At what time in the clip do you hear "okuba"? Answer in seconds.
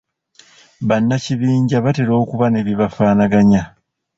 2.23-2.45